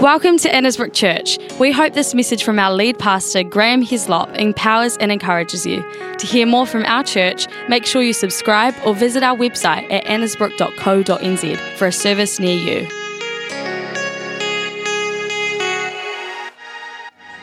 [0.00, 1.40] Welcome to Annesbrook Church.
[1.58, 5.82] We hope this message from our lead pastor, Graham Hislop, empowers and encourages you.
[6.18, 10.04] To hear more from our church, make sure you subscribe or visit our website at
[10.04, 12.88] annesbrook.co.nz for a service near you.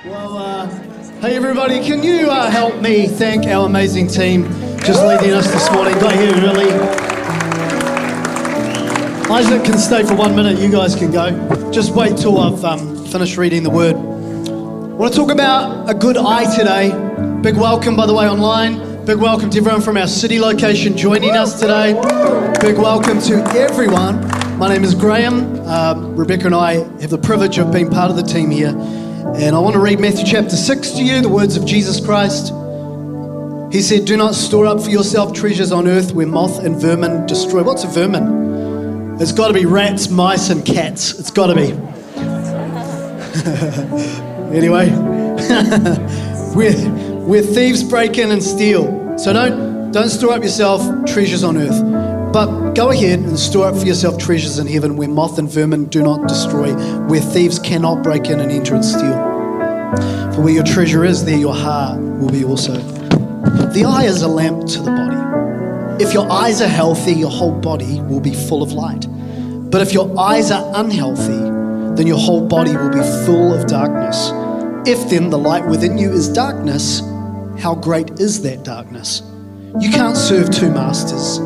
[0.06, 0.68] Well, uh,
[1.20, 4.44] hey everybody, can you uh, help me thank our amazing team
[4.80, 6.00] just leading us this morning?
[6.00, 7.05] Got here really.
[9.28, 11.72] Isaac can stay for one minute, you guys can go.
[11.72, 13.96] Just wait till I've um, finished reading the word.
[13.96, 16.92] I want to talk about a good eye today.
[17.42, 19.04] Big welcome, by the way, online.
[19.04, 21.94] Big welcome to everyone from our city location joining us today.
[22.62, 24.22] Big welcome to everyone.
[24.60, 25.60] My name is Graham.
[25.62, 28.70] Um, Rebecca and I have the privilege of being part of the team here.
[28.70, 32.54] And I want to read Matthew chapter 6 to you, the words of Jesus Christ.
[33.74, 37.26] He said, Do not store up for yourself treasures on earth where moth and vermin
[37.26, 37.64] destroy.
[37.64, 38.46] What's a vermin?
[39.18, 41.18] It's got to be rats, mice, and cats.
[41.18, 41.72] It's got to be.
[44.58, 44.90] anyway,
[46.54, 49.18] where, where thieves break in and steal.
[49.18, 51.82] So don't, don't store up yourself treasures on earth.
[52.34, 55.86] But go ahead and store up for yourself treasures in heaven where moth and vermin
[55.86, 56.74] do not destroy,
[57.08, 59.14] where thieves cannot break in and enter and steal.
[60.34, 62.74] For where your treasure is, there your heart will be also.
[62.74, 65.25] The eye is a lamp to the body.
[65.98, 69.08] If your eyes are healthy, your whole body will be full of light.
[69.72, 74.32] But if your eyes are unhealthy, then your whole body will be full of darkness.
[74.86, 77.00] If then the light within you is darkness,
[77.60, 79.22] how great is that darkness?
[79.80, 81.40] You can't serve two masters.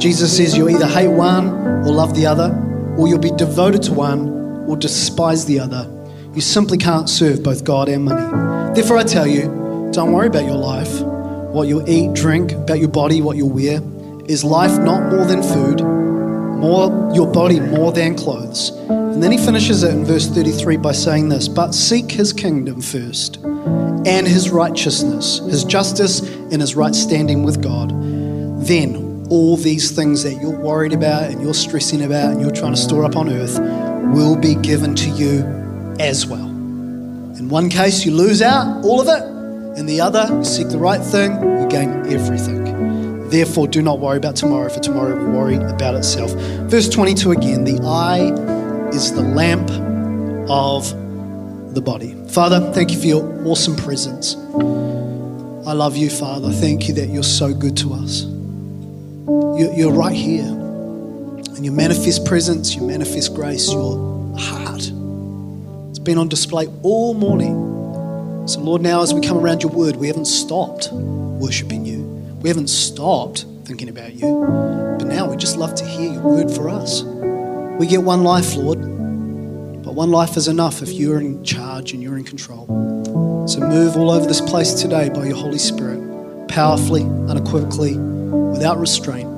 [0.00, 1.48] Jesus says you'll either hate one
[1.84, 2.54] or love the other,
[2.96, 4.28] or you'll be devoted to one
[4.68, 5.90] or despise the other.
[6.34, 8.74] You simply can't serve both God and money.
[8.74, 11.00] Therefore, I tell you, don't worry about your life,
[11.52, 13.80] what you'll eat, drink, about your body, what you'll wear.
[14.26, 15.82] Is life not more than food?
[15.82, 18.70] More your body more than clothes.
[18.88, 22.80] And then he finishes it in verse 33 by saying this, but seek his kingdom
[22.80, 23.36] first
[24.06, 27.90] and his righteousness, his justice and his right standing with God.
[28.64, 32.74] Then all these things that you're worried about and you're stressing about and you're trying
[32.74, 33.58] to store up on earth
[34.14, 35.42] will be given to you
[36.00, 36.46] as well.
[36.46, 39.37] In one case, you lose out all of it.
[39.78, 43.28] In the other, seek the right thing, you gain everything.
[43.28, 46.32] Therefore, do not worry about tomorrow, for tomorrow will worry about itself.
[46.68, 48.32] Verse 22 again the eye
[48.92, 49.70] is the lamp
[50.50, 50.90] of
[51.74, 52.16] the body.
[52.26, 54.34] Father, thank you for your awesome presence.
[54.34, 56.50] I love you, Father.
[56.50, 58.24] Thank you that you're so good to us.
[59.78, 60.48] You're right here.
[60.48, 64.90] And your manifest presence, your manifest grace, your heart.
[65.90, 67.67] It's been on display all morning.
[68.48, 72.00] So, Lord, now as we come around your word, we haven't stopped worshiping you.
[72.40, 74.42] We haven't stopped thinking about you.
[74.98, 77.02] But now we just love to hear your word for us.
[77.78, 78.80] We get one life, Lord.
[79.84, 82.66] But one life is enough if you're in charge and you're in control.
[83.46, 89.28] So move all over this place today by your Holy Spirit, powerfully, unequivocally, without restraint.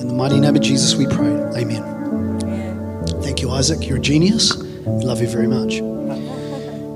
[0.00, 1.30] In the mighty name of Jesus we pray.
[1.56, 3.06] Amen.
[3.22, 3.86] Thank you, Isaac.
[3.86, 4.56] You're a genius.
[4.56, 5.80] We love you very much.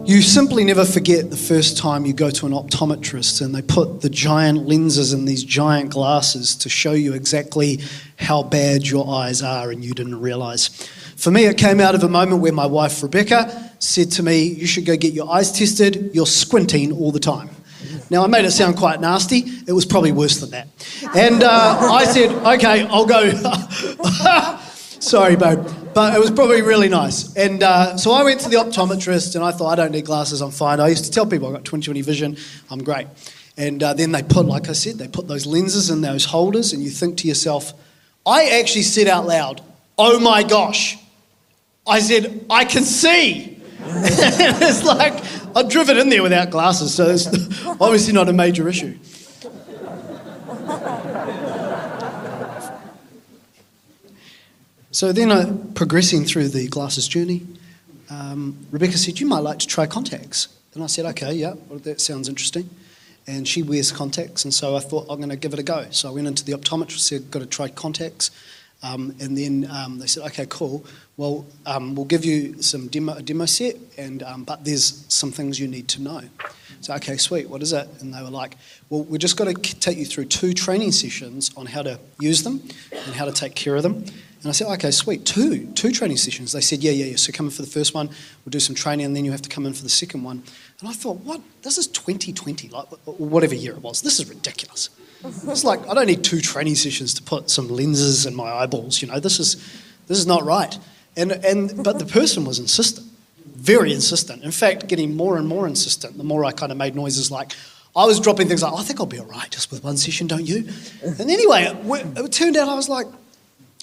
[0.04, 4.00] You simply never forget the first time you go to an optometrist and they put
[4.00, 7.80] the giant lenses in these giant glasses to show you exactly
[8.18, 10.68] how bad your eyes are and you didn't realize.
[11.16, 14.42] For me, it came out of a moment where my wife Rebecca said to me,
[14.42, 16.10] You should go get your eyes tested.
[16.12, 17.50] You're squinting all the time.
[18.10, 19.44] Now, I made it sound quite nasty.
[19.68, 20.66] It was probably worse than that.
[21.14, 23.30] And uh, I said, Okay, I'll go.
[25.00, 25.64] Sorry, babe.
[25.94, 27.36] But it was probably really nice.
[27.36, 30.40] And uh, so I went to the optometrist and I thought, I don't need glasses,
[30.40, 30.80] I'm fine.
[30.80, 32.36] I used to tell people I've got 20 20 vision,
[32.70, 33.06] I'm great.
[33.56, 36.72] And uh, then they put, like I said, they put those lenses in those holders,
[36.72, 37.74] and you think to yourself,
[38.24, 39.60] I actually said out loud,
[39.98, 40.96] oh my gosh.
[41.86, 43.60] I said, I can see.
[43.84, 45.22] it's like,
[45.54, 47.26] I've driven in there without glasses, so it's
[47.66, 48.96] obviously not a major issue.
[54.92, 57.46] So then, uh, progressing through the glasses journey,
[58.10, 60.48] um, Rebecca said, You might like to try contacts.
[60.74, 62.68] And I said, Okay, yeah, well, that sounds interesting.
[63.26, 65.86] And she wears contacts, and so I thought, I'm going to give it a go.
[65.92, 68.32] So I went into the optometrist, said, Got to try contacts.
[68.82, 70.84] Um, and then um, they said, Okay, cool.
[71.16, 75.32] Well, um, we'll give you some demo, a demo set, and, um, but there's some
[75.32, 76.20] things you need to know.
[76.82, 77.88] So, okay, sweet, what is it?
[78.00, 78.58] And they were like,
[78.90, 82.42] Well, we're just got to take you through two training sessions on how to use
[82.42, 82.60] them
[82.92, 84.04] and how to take care of them.
[84.42, 86.50] And I said, okay, sweet, two, two training sessions.
[86.50, 87.16] They said, yeah, yeah, yeah.
[87.16, 89.42] So come in for the first one, we'll do some training, and then you have
[89.42, 90.42] to come in for the second one.
[90.80, 91.40] And I thought, what?
[91.62, 94.02] This is 2020, like whatever year it was.
[94.02, 94.90] This is ridiculous.
[95.24, 99.00] It's like I don't need two training sessions to put some lenses in my eyeballs.
[99.00, 99.56] You know, this is
[100.08, 100.76] this is not right.
[101.16, 103.06] And and but the person was insistent,
[103.46, 104.42] very insistent.
[104.42, 107.52] In fact, getting more and more insistent the more I kind of made noises like,
[107.94, 110.26] I was dropping things like, I think I'll be all right just with one session,
[110.26, 110.68] don't you?
[111.02, 113.06] And anyway, it, it turned out I was like,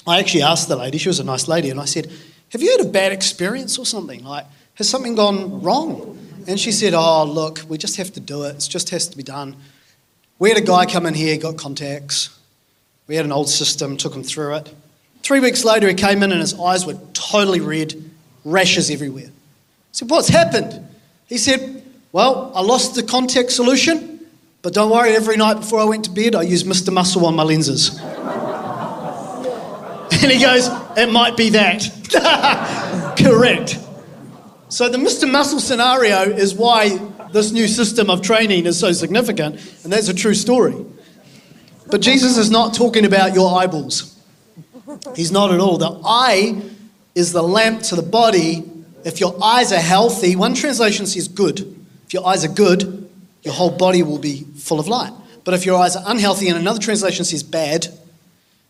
[0.07, 2.12] I actually asked the lady, she was a nice lady, and I said,
[2.51, 4.24] Have you had a bad experience or something?
[4.24, 6.18] Like, has something gone wrong?
[6.48, 8.56] And she said, Oh, look, we just have to do it.
[8.56, 9.56] It just has to be done.
[10.40, 12.38] We had a guy come in here, got contacts.
[13.07, 14.74] We had an old system, took him through it.
[15.22, 17.94] Three weeks later, he came in and his eyes were totally red,
[18.46, 19.28] rashes everywhere.
[19.28, 20.88] I said, What's happened?
[21.28, 24.25] He said, Well, I lost the contact solution,
[24.62, 26.92] but don't worry, every night before I went to bed, I used Mr.
[26.92, 28.00] Muscle on my lenses.
[30.24, 30.68] and he goes,
[30.98, 33.16] It might be that.
[33.18, 33.80] Correct.
[34.69, 35.30] So the Mr.
[35.30, 36.98] Muscle scenario is why
[37.31, 40.75] this new system of training is so significant, and that's a true story.
[41.88, 44.16] But Jesus is not talking about your eyeballs.
[45.16, 45.77] He's not at all.
[45.77, 46.62] The eye
[47.15, 48.63] is the lamp to the body.
[49.06, 51.62] If your eyes are healthy, one translation says good.
[52.06, 53.10] If your eyes are good,
[53.44, 55.13] your whole body will be full of light.
[55.44, 57.88] But if your eyes are unhealthy, and another translation says bad,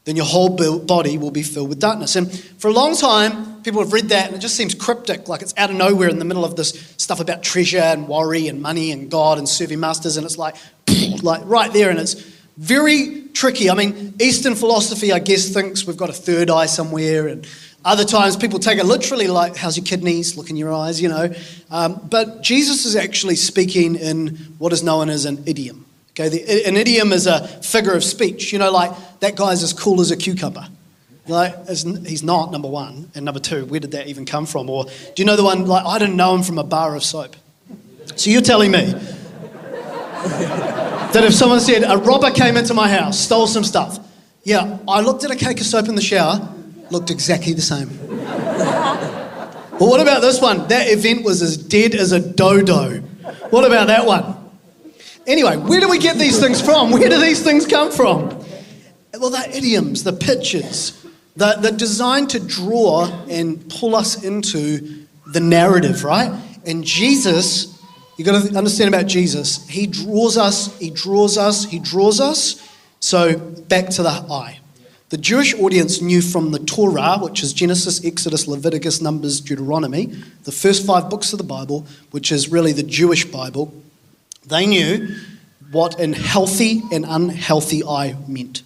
[0.10, 2.16] then your whole body will be filled with darkness.
[2.16, 5.44] And for a long time, people have read that and it just seems cryptic, like
[5.44, 8.60] it's out of nowhere in the middle of this stuff about treasure and worry and
[8.62, 10.18] money and God and serving masters.
[10.18, 10.56] And it's like,
[11.22, 11.92] like right there.
[11.92, 12.16] And it's
[12.58, 13.70] very tricky.
[13.70, 17.28] I mean, Eastern philosophy, I guess, thinks we've got a third eye somewhere.
[17.28, 17.48] And
[17.86, 20.36] other times people take it literally, like, how's your kidneys?
[20.36, 21.32] Look in your eyes, you know.
[21.70, 25.86] Um, but Jesus is actually speaking in what is known as an idiom.
[26.12, 28.52] Okay, the, an idiom is a figure of speech.
[28.52, 30.68] You know, like that guy's as cool as a cucumber.
[31.28, 33.12] Like, he's not, number one.
[33.14, 34.70] And number two, where did that even come from?
[34.70, 37.04] Or do you know the one, like, I didn't know him from a bar of
[37.04, 37.36] soap.
[38.16, 38.86] So you're telling me
[40.24, 44.00] that if someone said, a robber came into my house, stole some stuff,
[44.44, 46.50] yeah, I looked at a cake of soap in the shower,
[46.90, 47.90] looked exactly the same.
[48.10, 50.68] but what about this one?
[50.70, 53.02] That event was as dead as a dodo.
[53.52, 54.36] What about that one?
[55.28, 56.90] Anyway, where do we get these things from?
[56.90, 58.39] Where do these things come from?
[59.18, 65.40] Well, they're idioms, the pictures, they're, they're designed to draw and pull us into the
[65.40, 66.32] narrative, right?
[66.66, 67.82] And Jesus,
[68.18, 72.66] you've got to understand about Jesus, he draws us, he draws us, he draws us.
[73.00, 74.60] So back to the eye.
[75.10, 80.06] The Jewish audience knew from the Torah, which is Genesis, Exodus, Leviticus, Numbers, Deuteronomy,
[80.44, 83.74] the first five books of the Bible, which is really the Jewish Bible,
[84.46, 85.16] they knew
[85.72, 88.62] what an healthy and unhealthy eye meant.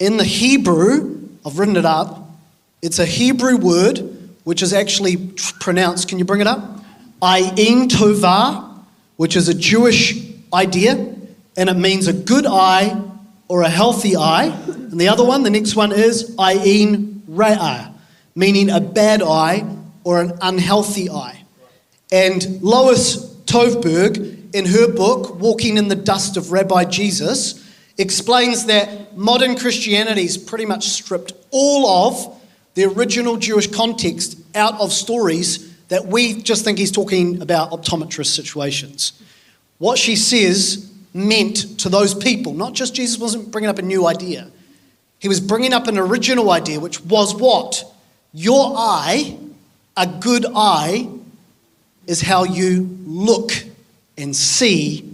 [0.00, 2.30] In the Hebrew, I've written it up,
[2.80, 3.98] it's a Hebrew word
[4.44, 5.18] which is actually
[5.60, 6.80] pronounced, can you bring it up?
[7.20, 8.82] Ayin Tovah,
[9.16, 10.18] which is a Jewish
[10.54, 11.14] idea,
[11.54, 12.98] and it means a good eye
[13.46, 14.46] or a healthy eye.
[14.46, 17.92] And the other one, the next one is Ayin Ra'ah,
[18.34, 19.66] meaning a bad eye
[20.02, 21.44] or an unhealthy eye.
[22.10, 27.59] And Lois Tverberg in her book, Walking in the Dust of Rabbi Jesus,
[28.00, 32.40] explains that modern Christianity's pretty much stripped all of
[32.74, 38.34] the original Jewish context out of stories that we just think he's talking about optometrist
[38.34, 39.12] situations.
[39.78, 44.06] What she says meant to those people, not just Jesus wasn't bringing up a new
[44.06, 44.50] idea,
[45.18, 47.84] he was bringing up an original idea, which was what?
[48.32, 49.36] Your eye,
[49.96, 51.08] a good eye,
[52.06, 53.52] is how you look
[54.16, 55.12] and see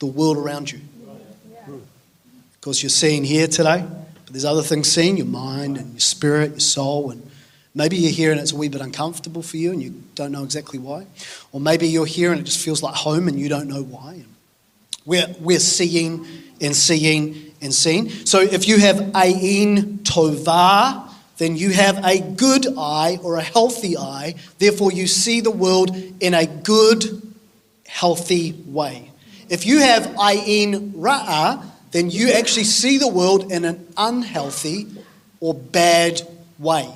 [0.00, 0.80] the world around you.
[2.60, 6.00] Of course, you're seeing here today, but there's other things seen your mind and your
[6.00, 7.30] spirit, your soul, and
[7.74, 10.44] maybe you're here and it's a wee bit uncomfortable for you and you don't know
[10.44, 11.06] exactly why.
[11.52, 14.24] Or maybe you're here and it just feels like home and you don't know why.
[15.06, 16.26] We're, we're seeing
[16.60, 18.10] and seeing and seeing.
[18.10, 23.96] So if you have Ayin Tovah, then you have a good eye or a healthy
[23.96, 24.34] eye.
[24.58, 27.22] Therefore, you see the world in a good
[27.86, 29.10] healthy way.
[29.48, 34.86] If you have ayin ra'ah, then you actually see the world in an unhealthy
[35.40, 36.22] or bad
[36.58, 36.88] way.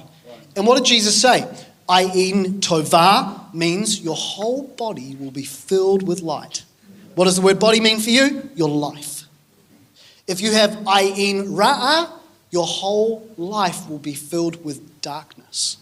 [0.56, 1.48] And what did Jesus say?
[1.88, 6.64] Ayin tovah means your whole body will be filled with light.
[7.14, 8.48] What does the word body mean for you?
[8.54, 9.24] Your life.
[10.26, 12.10] If you have ayin ra'ah,
[12.50, 15.76] your whole life will be filled with darkness.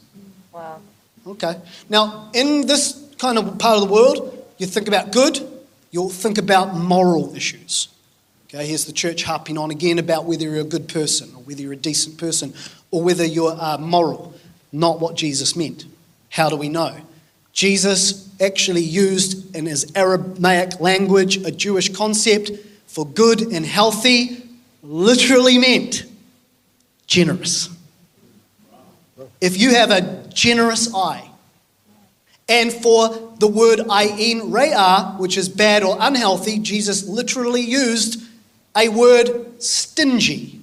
[0.53, 0.81] Wow.
[1.27, 1.57] Okay.
[1.89, 5.39] Now, in this kind of part of the world, you think about good,
[5.91, 7.89] you'll think about moral issues.
[8.55, 11.63] Okay, here's the church harping on again about whether you're a good person or whether
[11.63, 12.53] you're a decent person
[12.91, 14.35] or whether you're uh, moral.
[14.73, 15.87] Not what Jesus meant.
[16.29, 16.95] How do we know?
[17.55, 22.51] Jesus actually used in his Aramaic language a Jewish concept
[22.87, 24.43] for good and healthy,
[24.83, 26.05] literally meant
[27.07, 27.71] generous.
[29.41, 31.27] If you have a generous eye,
[32.49, 38.22] And for the word ayin rea, which is bad or unhealthy, Jesus literally used
[38.77, 40.61] a word stingy.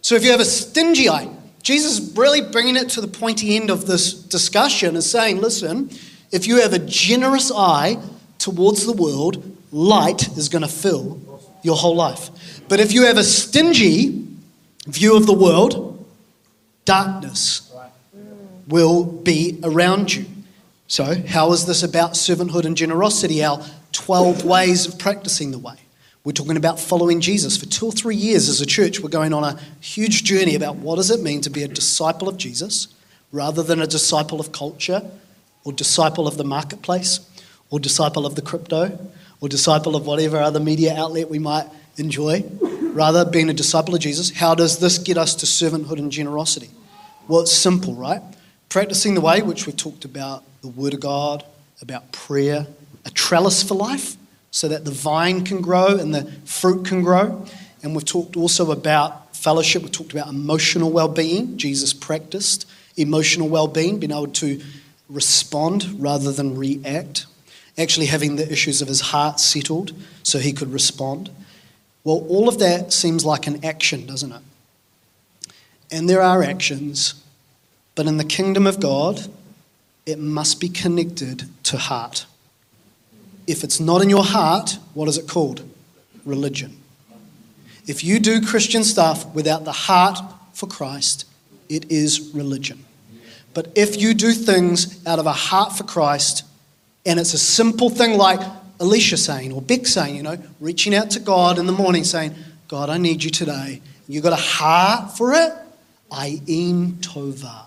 [0.00, 1.28] So if you have a stingy eye,
[1.62, 5.90] Jesus is really bringing it to the pointy end of this discussion and saying, listen,
[6.30, 8.00] if you have a generous eye
[8.38, 11.20] towards the world, light is going to fill
[11.62, 12.30] your whole life.
[12.68, 14.26] But if you have a stingy
[14.86, 16.06] view of the world,
[16.84, 17.70] darkness
[18.68, 20.26] will be around you.
[20.86, 23.44] So, how is this about servanthood and generosity?
[23.44, 25.76] Our 12 ways of practicing the way.
[26.28, 27.56] We're talking about following Jesus.
[27.56, 30.76] For two or three years as a church, we're going on a huge journey about
[30.76, 32.88] what does it mean to be a disciple of Jesus
[33.32, 35.00] rather than a disciple of culture
[35.64, 37.20] or disciple of the marketplace
[37.70, 39.08] or disciple of the crypto
[39.40, 41.66] or disciple of whatever other media outlet we might
[41.96, 42.44] enjoy.
[42.60, 46.68] Rather, being a disciple of Jesus, how does this get us to servanthood and generosity?
[47.26, 48.20] Well, it's simple, right?
[48.68, 51.42] Practicing the way, which we've talked about the Word of God,
[51.80, 52.66] about prayer,
[53.06, 54.17] a trellis for life,
[54.58, 57.46] so that the vine can grow and the fruit can grow.
[57.84, 61.56] And we've talked also about fellowship, we've talked about emotional well being.
[61.56, 64.60] Jesus practiced emotional well being, being able to
[65.08, 67.26] respond rather than react,
[67.78, 69.92] actually having the issues of his heart settled
[70.24, 71.30] so he could respond.
[72.02, 74.42] Well, all of that seems like an action, doesn't it?
[75.92, 77.14] And there are actions,
[77.94, 79.28] but in the kingdom of God,
[80.04, 82.26] it must be connected to heart.
[83.48, 85.62] If it's not in your heart, what is it called?
[86.26, 86.76] Religion.
[87.86, 90.18] If you do Christian stuff without the heart
[90.52, 91.24] for Christ,
[91.70, 92.84] it is religion.
[93.54, 96.44] But if you do things out of a heart for Christ,
[97.06, 98.40] and it's a simple thing like
[98.80, 102.34] Alicia saying or Beck saying, you know, reaching out to God in the morning saying,
[102.68, 103.80] God, I need you today.
[104.06, 105.54] You've got a heart for it,
[106.12, 107.64] Ayin Tova.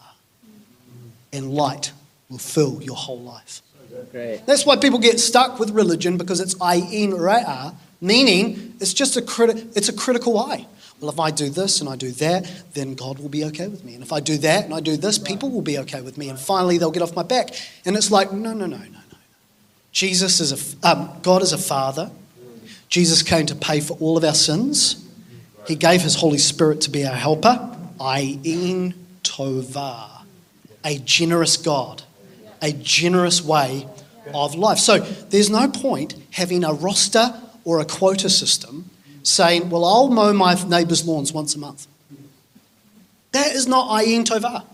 [1.34, 1.92] And light
[2.30, 3.64] will fill your whole life.
[4.12, 4.46] Great.
[4.46, 9.22] That's why people get stuck with religion because it's ayin ra'a, meaning it's just a
[9.22, 10.66] criti- it's a critical eye.
[11.00, 13.84] Well, if I do this and I do that, then God will be okay with
[13.84, 13.96] me.
[13.96, 16.30] And if I do that and I do this, people will be okay with me.
[16.30, 17.50] And finally, they'll get off my back.
[17.86, 19.18] And it's like, no, no, no, no, no.
[19.92, 20.52] Jesus is
[20.84, 22.12] a um, God is a father.
[22.88, 25.08] Jesus came to pay for all of our sins.
[25.68, 27.70] He gave His Holy Spirit to be our helper.
[28.00, 28.94] Ayin
[29.24, 30.24] Tova,
[30.84, 32.04] a generous God
[32.62, 33.88] a generous way
[34.34, 34.78] of life.
[34.78, 38.90] So there's no point having a roster or a quota system
[39.24, 41.88] saying, well, I'll mow my neighbour's lawns once a month.
[43.32, 44.66] That is not ayin tova.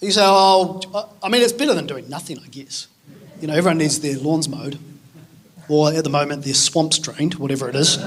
[0.00, 0.80] You say, oh,
[1.22, 2.88] I mean, it's better than doing nothing, I guess.
[3.40, 4.78] You know, everyone needs their lawns mowed,
[5.68, 7.98] or at the moment, their swamps drained, whatever it is.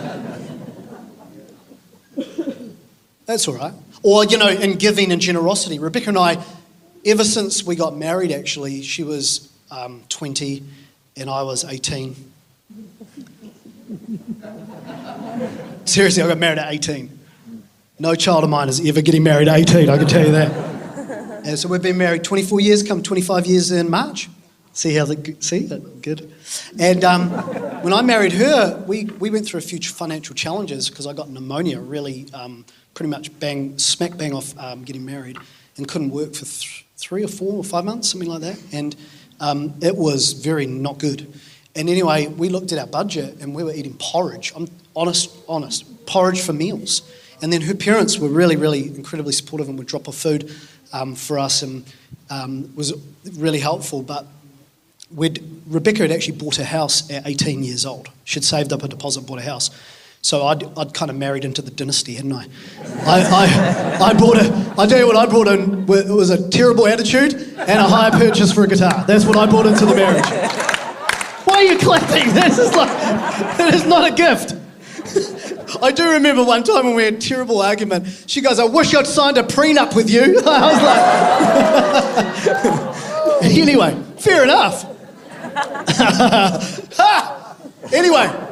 [3.25, 3.73] That's all right.
[4.03, 5.79] Or, you know, in giving and generosity.
[5.79, 6.43] Rebecca and I
[7.05, 10.63] ever since we got married, actually, she was um, 20
[11.17, 12.15] and I was 18.
[15.85, 17.19] Seriously, I got married at 18.
[17.99, 20.65] No child of mine is ever getting married at 18, I can tell you that.
[21.45, 24.29] And so we've been married 24 years, come 25 years in March.
[24.73, 25.67] See how the see
[26.01, 26.33] good.
[26.79, 27.29] And um,
[27.83, 31.29] when I married her, we, we went through a few financial challenges because I got
[31.29, 35.37] pneumonia, really um, pretty much bang smack bang off um, getting married,
[35.77, 38.59] and couldn't work for th- three or four or five months, something like that.
[38.71, 38.95] And
[39.39, 41.31] um, it was very not good.
[41.75, 44.53] And anyway, we looked at our budget and we were eating porridge.
[44.55, 47.01] I'm honest, honest, porridge for meals.
[47.41, 50.49] And then her parents were really, really incredibly supportive and would drop off food
[50.93, 51.83] um, for us and
[52.29, 52.93] um, was
[53.33, 54.01] really helpful.
[54.01, 54.25] But
[55.11, 58.09] Rebecca had actually bought a house at 18 years old.
[58.23, 59.69] She'd saved up a deposit, bought a house.
[60.25, 62.47] So I'd, I'd kind of married into the dynasty, hadn't I?
[63.05, 66.49] I, I, I bought a, I tell you what I brought in, it was a
[66.49, 69.05] terrible attitude and a higher purchase for a guitar.
[69.05, 70.25] That's what I brought into the marriage.
[71.45, 72.33] Why are you clapping?
[72.33, 74.55] This is like, that is not a gift.
[75.83, 78.07] I do remember one time when we had a terrible argument.
[78.25, 80.41] She goes, I wish I'd signed a prenup with you.
[80.47, 80.73] I
[82.81, 84.85] was like, anyway, fair enough.
[87.93, 88.44] anyway,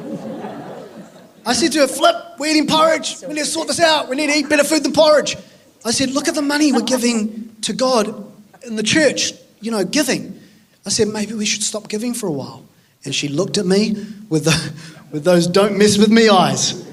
[1.45, 3.17] I said to her, Flip, we're eating porridge.
[3.21, 4.09] We need to sort this out.
[4.09, 5.35] We need to eat better food than porridge.
[5.83, 8.31] I said, Look at the money we're giving to God
[8.65, 10.39] in the church, you know, giving.
[10.85, 12.65] I said, Maybe we should stop giving for a while.
[13.05, 13.95] And she looked at me
[14.29, 14.73] with, the,
[15.11, 16.87] with those don't mess with me eyes.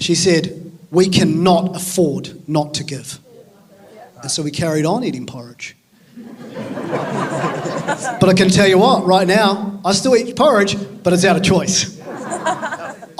[0.00, 3.18] She said, We cannot afford not to give.
[4.22, 5.76] And so we carried on eating porridge.
[6.16, 11.36] but I can tell you what, right now, I still eat porridge, but it's out
[11.36, 11.98] of choice.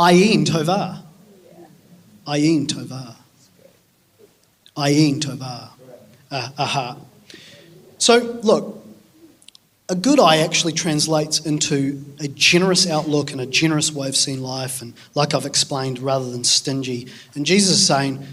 [0.02, 1.00] Ayin Tova.
[2.26, 3.14] Ayin Tova.
[4.76, 5.70] Ayin Tova.
[6.28, 6.96] Uh, aha.
[7.98, 8.84] So, look,
[9.88, 14.42] a good eye actually translates into a generous outlook and a generous way of seeing
[14.42, 17.06] life, and like I've explained, rather than stingy.
[17.36, 18.26] And Jesus is saying,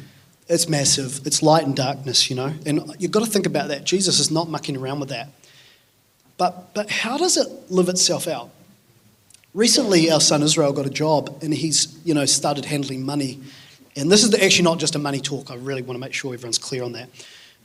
[0.47, 2.51] it's massive, it's light and darkness, you know.
[2.65, 3.83] And you've got to think about that.
[3.83, 5.27] Jesus is not mucking around with that.
[6.37, 8.49] But, but how does it live itself out?
[9.53, 13.39] Recently, our son Israel got a job and he's, you know, started handling money.
[13.95, 15.49] And this is actually not just a money talk.
[15.49, 17.09] I really want to make sure everyone's clear on that.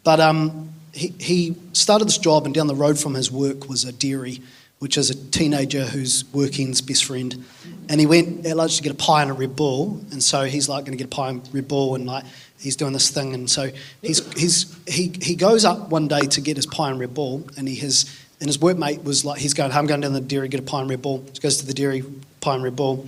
[0.02, 3.84] But um, he, he started this job, and down the road from his work was
[3.84, 4.40] a dairy,
[4.78, 7.44] which is a teenager who's working's best friend.
[7.88, 10.44] And he went at lunch to get a pie and a Red Bull, and so
[10.44, 12.24] he's like going to get a pie and Red Bull, and like
[12.58, 13.70] he's doing this thing, and so
[14.02, 17.46] he's, he's he he goes up one day to get his pie and Red Bull,
[17.56, 18.04] and he has
[18.44, 20.86] and his workmate was like, he's going, I'm going down the dairy, get a pine
[20.86, 21.24] Red Bull.
[21.32, 22.04] He goes to the dairy,
[22.42, 23.06] pine Red Bull.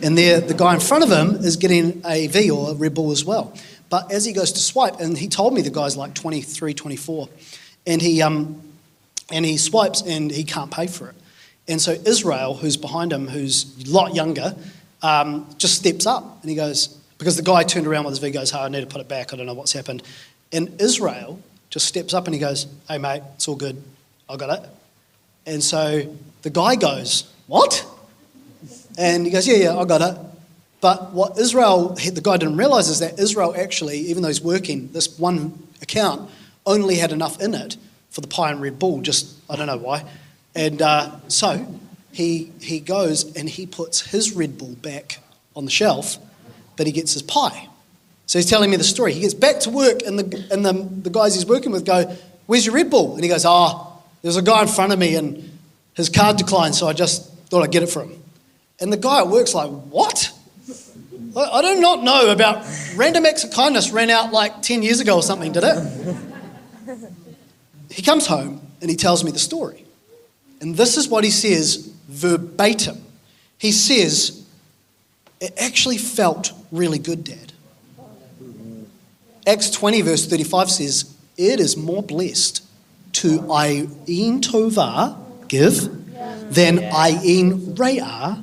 [0.00, 2.94] And there, the guy in front of him is getting a V or a Red
[2.94, 3.52] Bull as well.
[3.90, 7.28] But as he goes to swipe, and he told me the guy's like 23, 24,
[7.84, 8.62] and he, um,
[9.32, 11.16] and he swipes and he can't pay for it.
[11.66, 14.54] And so Israel, who's behind him, who's a lot younger,
[15.02, 18.30] um, just steps up and he goes, because the guy turned around with his V
[18.30, 20.04] goes, hey, I need to put it back, I don't know what's happened.
[20.52, 21.40] And Israel
[21.70, 23.82] just steps up and he goes, hey, mate, it's all good,
[24.30, 24.70] I got it.
[25.46, 27.86] And so the guy goes, What?
[28.98, 30.20] And he goes, Yeah, yeah, I got it.
[30.80, 34.92] But what Israel, the guy didn't realize is that Israel actually, even though he's working,
[34.92, 36.30] this one account
[36.66, 37.76] only had enough in it
[38.10, 40.04] for the pie and Red Bull, just, I don't know why.
[40.54, 41.66] And uh, so
[42.12, 45.18] he, he goes and he puts his Red Bull back
[45.54, 46.18] on the shelf,
[46.76, 47.68] but he gets his pie.
[48.26, 49.12] So he's telling me the story.
[49.12, 52.14] He gets back to work, and the, and the, the guys he's working with go,
[52.46, 53.14] Where's your Red Bull?
[53.14, 55.58] And he goes, Oh, there's a guy in front of me and
[55.94, 58.22] his card declined, so I just thought I'd get it for him.
[58.80, 60.32] And the guy at work's like, What?
[61.36, 65.16] I do not know about random acts of kindness ran out like 10 years ago
[65.16, 66.16] or something, did it?
[67.90, 69.84] He comes home and he tells me the story.
[70.60, 73.02] And this is what he says verbatim.
[73.58, 74.46] He says,
[75.40, 77.52] It actually felt really good, Dad.
[79.46, 82.65] Acts 20, verse 35 says, It is more blessed
[83.16, 85.16] to Ayin Tova,
[85.48, 85.82] give,
[86.52, 88.42] than Ayin Re'ah,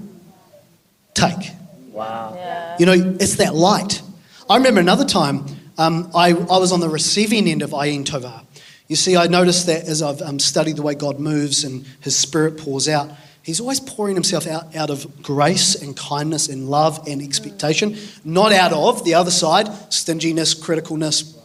[1.13, 1.51] take.
[1.91, 2.33] Wow.
[2.35, 2.77] Yeah.
[2.79, 4.01] You know, it's that light.
[4.49, 5.45] I remember another time
[5.77, 8.45] um, I, I was on the receiving end of Ayin Tova.
[8.87, 12.15] You see, I noticed that as I've um, studied the way God moves and His
[12.15, 13.09] Spirit pours out,
[13.41, 18.53] He's always pouring Himself out out of grace and kindness and love and expectation, not
[18.53, 21.37] out of the other side, stinginess, criticalness,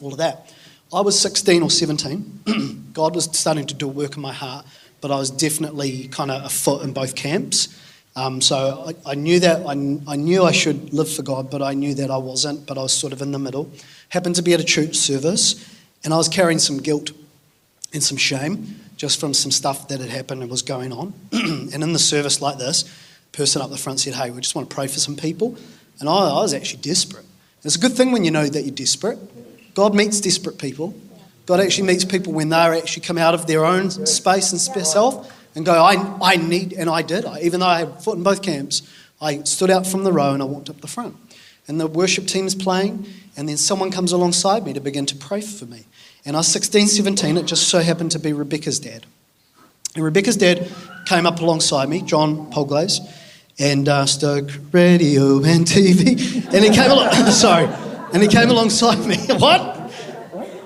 [0.00, 0.52] all of that.
[0.94, 2.90] I was 16 or 17.
[2.92, 4.64] God was starting to do a work in my heart,
[5.00, 7.76] but I was definitely kind of a foot in both camps.
[8.14, 11.62] Um, so I, I, knew that I, I, knew I should live for God, but
[11.62, 12.64] I knew that I wasn't.
[12.64, 13.68] But I was sort of in the middle.
[14.10, 15.68] Happened to be at a church service,
[16.04, 17.10] and I was carrying some guilt
[17.92, 21.12] and some shame just from some stuff that had happened and was going on.
[21.32, 22.84] and in the service like this,
[23.32, 25.56] person up the front said, "Hey, we just want to pray for some people,"
[25.98, 27.26] and I, I was actually desperate.
[27.64, 29.18] It's a good thing when you know that you're desperate
[29.74, 30.94] God meets desperate people.
[31.46, 35.30] God actually meets people when they actually come out of their own space and self
[35.54, 37.24] and go, I, I need, and I did.
[37.24, 38.82] I, even though I had foot in both camps,
[39.20, 41.16] I stood out from the row and I walked up the front.
[41.68, 43.06] And the worship team is playing,
[43.36, 45.84] and then someone comes alongside me to begin to pray for me.
[46.26, 49.06] And I was 16, 17, it just so happened to be Rebecca's dad.
[49.94, 50.70] And Rebecca's dad
[51.06, 53.00] came up alongside me, John Polglaze,
[53.58, 56.52] and uh, Stoke Radio and TV.
[56.52, 57.66] And he came along, sorry,
[58.14, 59.16] and he came alongside me.
[59.38, 59.92] what?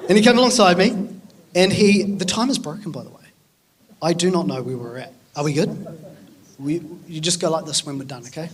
[0.08, 1.08] And he came alongside me,
[1.54, 3.24] and he, the time is broken, by the way.
[4.02, 5.14] I do not know where we're at.
[5.34, 5.86] Are we good?
[6.58, 8.50] We, you just go like this when we're done, okay?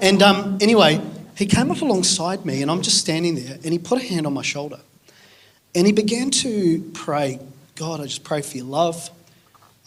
[0.00, 1.02] And um, anyway,
[1.36, 4.26] he came up alongside me, and I'm just standing there, and he put a hand
[4.28, 4.78] on my shoulder.
[5.74, 7.40] And he began to pray,
[7.74, 9.10] God, I just pray for your love.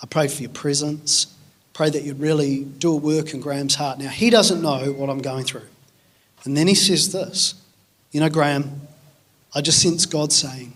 [0.04, 1.34] I pray for your presence.
[1.72, 4.00] Pray that you'd really do a work in Graham's heart.
[4.00, 5.68] Now, he doesn't know what I'm going through.
[6.44, 7.56] And then he says this
[8.12, 8.82] you know, Graham,
[9.54, 10.74] I just sense God saying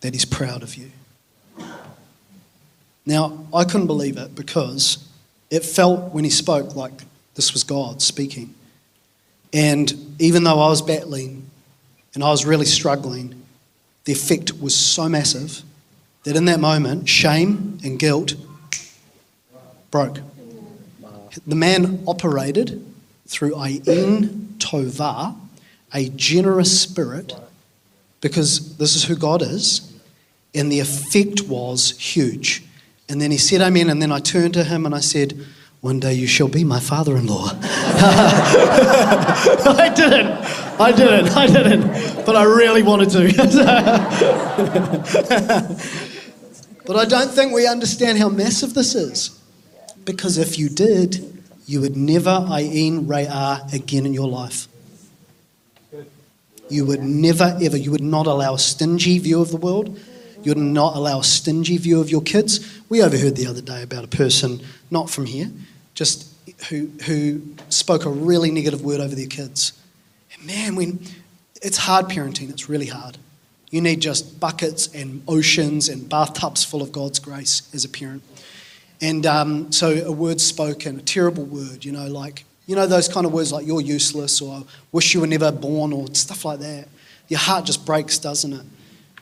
[0.00, 0.90] that He's proud of you.
[3.04, 5.08] Now, I couldn't believe it because
[5.50, 8.54] it felt when He spoke like this was God speaking.
[9.52, 11.48] And even though I was battling
[12.14, 13.42] and I was really struggling,
[14.04, 15.62] the effect was so massive
[16.24, 18.34] that in that moment, shame and guilt
[19.90, 20.20] broke.
[21.46, 22.84] The man operated
[23.26, 25.36] through Ayin Tovah,
[25.92, 27.34] a generous spirit
[28.20, 29.92] because this is who God is.
[30.54, 32.64] And the effect was huge.
[33.08, 33.90] And then he said, Amen.
[33.90, 35.38] And then I turned to him and I said,
[35.80, 37.50] One day you shall be my father in law.
[39.70, 40.30] I didn't.
[40.80, 41.36] I didn't.
[41.36, 42.24] I didn't.
[42.24, 43.28] But I really wanted to.
[46.88, 49.38] But I don't think we understand how massive this is.
[50.06, 54.68] Because if you did, you would never Ayin Re'ah again in your life.
[56.70, 59.98] You would never, ever, you would not allow a stingy view of the world.
[60.42, 62.80] You would not allow a stingy view of your kids.
[62.88, 65.50] We overheard the other day about a person, not from here,
[65.94, 66.32] just
[66.68, 69.72] who, who spoke a really negative word over their kids.
[70.34, 71.00] And man, when
[71.62, 73.18] it's hard parenting, it's really hard.
[73.70, 78.22] You need just buckets and oceans and bathtubs full of God's grace as a parent.
[79.00, 83.08] And um, so a word spoken, a terrible word, you know, like, you know, those
[83.08, 86.60] kind of words like you're useless or wish you were never born or stuff like
[86.60, 86.86] that.
[87.26, 88.66] Your heart just breaks, doesn't it?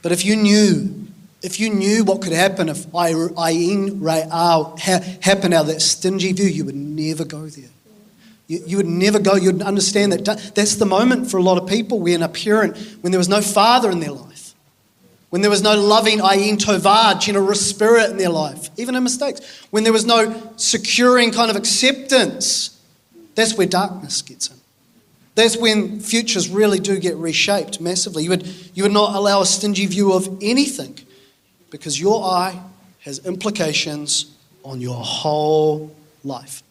[0.03, 1.07] But if you knew,
[1.43, 4.79] if you knew what could happen if Ayin Re'ah
[5.23, 7.71] happened out of that stingy view, you would never go there.
[8.49, 11.69] You, you would never go, you'd understand that that's the moment for a lot of
[11.69, 14.27] people when a parent, when there was no father in their life
[15.31, 19.67] when there was no loving ayin tovah, generous spirit in their life, even in mistakes,
[19.71, 22.76] when there was no securing kind of acceptance,
[23.37, 24.57] that's where darkness gets in.
[25.37, 28.25] That's when futures really do get reshaped massively.
[28.25, 30.99] You would, you would not allow a stingy view of anything
[31.71, 32.59] because your eye
[33.01, 35.95] has implications on your whole
[36.25, 36.63] life.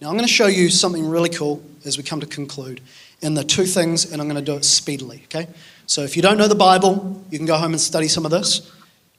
[0.00, 2.80] Now, I'm going to show you something really cool as we come to conclude.
[3.22, 5.46] And the two things, and I'm going to do it speedily, okay?
[5.86, 8.30] So if you don't know the Bible, you can go home and study some of
[8.30, 8.72] this.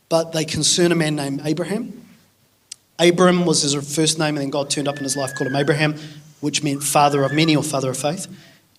[0.10, 2.06] But they concern a man named Abraham.
[3.00, 5.56] Abram was his first name, and then God turned up in his life, called him
[5.56, 5.96] Abraham,
[6.40, 8.28] which meant father of many or father of faith.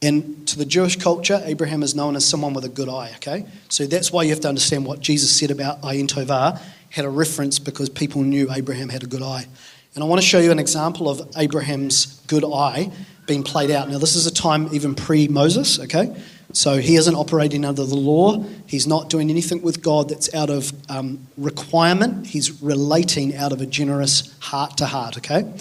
[0.00, 3.46] And to the Jewish culture, Abraham is known as someone with a good eye, okay?
[3.68, 7.10] So that's why you have to understand what Jesus said about Ayin Tovah had a
[7.10, 9.46] reference because people knew Abraham had a good eye.
[9.94, 12.92] And I want to show you an example of Abraham's good eye
[13.26, 13.88] being played out.
[13.88, 16.14] Now, this is a time even pre Moses, okay?
[16.52, 18.42] So he isn't operating under the law.
[18.66, 22.26] He's not doing anything with God that's out of um, requirement.
[22.26, 25.52] He's relating out of a generous heart to heart, okay?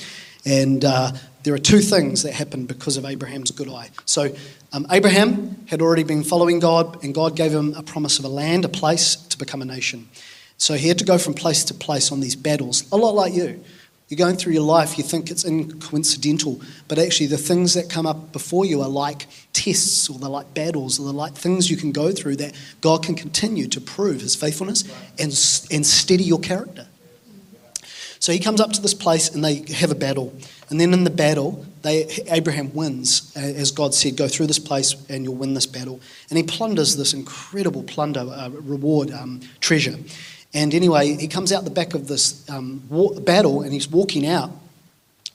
[0.46, 1.12] And uh,
[1.48, 3.90] there are two things that happened because of Abraham's good eye.
[4.04, 4.36] So
[4.74, 8.28] um, Abraham had already been following God, and God gave him a promise of a
[8.28, 10.10] land, a place to become a nation.
[10.58, 13.34] So he had to go from place to place on these battles, a lot like
[13.34, 13.64] you.
[14.10, 18.06] You're going through your life, you think it's incoincidental, but actually the things that come
[18.06, 21.78] up before you are like tests or they're like battles or they're like things you
[21.78, 24.84] can go through that God can continue to prove his faithfulness
[25.18, 25.32] and,
[25.72, 26.88] and steady your character.
[28.28, 30.34] So he comes up to this place and they have a battle.
[30.70, 34.98] And then in the battle, they, Abraham wins, as God said, go through this place
[35.08, 36.02] and you'll win this battle.
[36.30, 39.96] And he plunders this incredible plunder, uh, reward, um, treasure.
[40.54, 44.28] And anyway, he comes out the back of this um, war- battle and he's walking
[44.28, 44.52] out.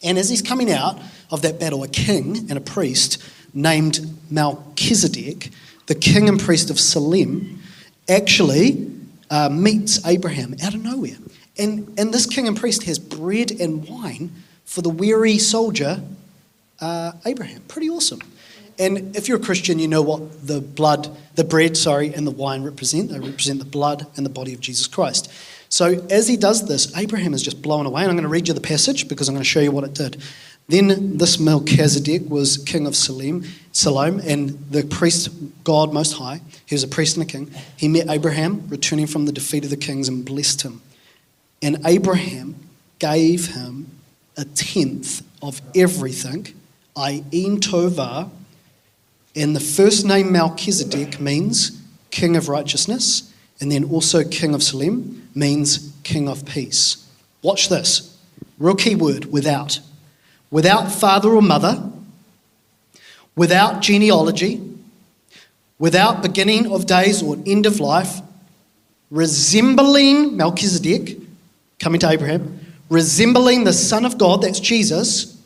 [0.03, 1.01] And as he's coming out
[1.31, 4.01] of that battle, a king and a priest named
[4.31, 5.49] Melchizedek,
[5.87, 7.63] the king and priest of Salem,
[8.07, 8.87] actually
[9.31, 11.17] uh, meets Abraham out of nowhere.
[11.59, 14.31] And, and this king and priest has bread and wine
[14.65, 16.03] for the weary soldier,
[16.81, 17.63] uh, Abraham.
[17.69, 18.21] Pretty awesome.
[18.79, 22.31] And if you're a Christian, you know what the blood, the bread, sorry, and the
[22.31, 23.11] wine represent.
[23.11, 25.31] They represent the blood and the body of Jesus Christ.
[25.69, 28.03] So as he does this, Abraham is just blown away.
[28.03, 29.85] And I'm going to read you the passage because I'm going to show you what
[29.85, 30.23] it did.
[30.69, 35.29] Then this Melchizedek was king of Salem, Salem, and the priest,
[35.65, 37.51] God Most High, he was a priest and a king.
[37.77, 40.81] He met Abraham, returning from the defeat of the kings, and blessed him.
[41.63, 42.57] And Abraham
[42.99, 43.87] gave him
[44.37, 46.49] a tenth of everything,
[46.97, 48.31] Ayin Tovah,
[49.35, 55.29] and the first name Melchizedek means king of righteousness, and then also king of Salem
[55.35, 57.09] means king of peace.
[57.41, 58.17] Watch this.
[58.59, 59.81] Real key word without.
[60.51, 61.91] Without father or mother,
[63.35, 64.61] without genealogy,
[65.79, 68.21] without beginning of days or end of life,
[69.11, 71.22] resembling Melchizedek,
[71.83, 75.39] coming to Abraham, resembling the Son of God, that's Jesus,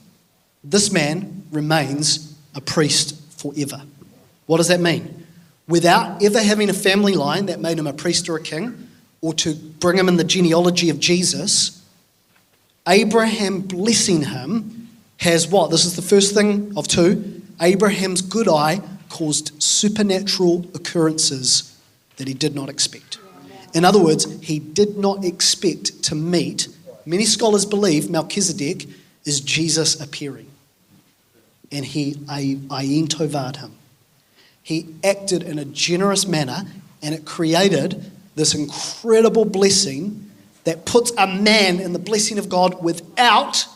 [0.62, 3.82] this man remains a priest forever.
[4.46, 5.26] What does that mean?
[5.66, 8.88] Without ever having a family line that made him a priest or a king,
[9.22, 11.82] or to bring him in the genealogy of Jesus,
[12.86, 15.70] Abraham blessing him has what?
[15.70, 17.42] This is the first thing of two.
[17.60, 21.76] Abraham's good eye caused supernatural occurrences
[22.16, 23.18] that he did not expect.
[23.76, 26.68] In other words, he did not expect to meet.
[27.04, 28.86] Many scholars believe Melchizedek
[29.26, 30.50] is Jesus appearing
[31.70, 33.72] and he ayin him.
[34.62, 36.62] He acted in a generous manner,
[37.02, 40.30] and it created this incredible blessing
[40.64, 43.66] that puts a man in the blessing of God without,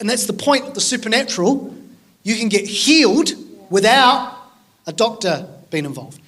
[0.00, 1.76] and that's the point of the supernatural.
[2.22, 3.32] You can get healed
[3.70, 4.34] without
[4.86, 6.20] a doctor being involved.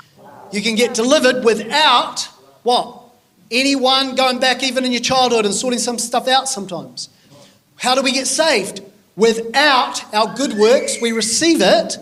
[0.52, 2.28] You can get delivered without
[2.62, 2.97] what?
[3.50, 7.08] Anyone going back even in your childhood and sorting some stuff out sometimes?
[7.76, 8.82] How do we get saved?
[9.16, 11.96] Without our good works, we receive it.